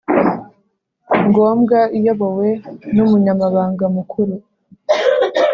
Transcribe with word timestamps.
Ngombwa 1.27 1.79
iyobowe 1.97 2.49
n 2.93 2.97
umunyamabanga 3.05 3.85
mukuru 3.95 4.35